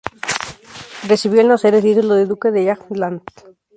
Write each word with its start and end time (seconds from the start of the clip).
Recibió 1.07 1.41
al 1.41 1.49
nacer 1.49 1.75
el 1.75 1.83
título 1.83 2.15
de 2.15 2.25
duque 2.25 2.49
de 2.49 2.63
Jämtland. 2.63 3.21